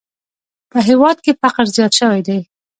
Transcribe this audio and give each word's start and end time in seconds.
په 0.71 0.77
هېواد 0.87 1.17
کې 1.23 1.31
فقر 1.41 1.65
زیات 1.75 1.93
شوی 1.99 2.21
دی! 2.27 2.39